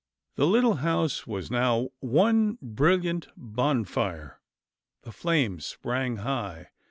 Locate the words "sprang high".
5.67-6.69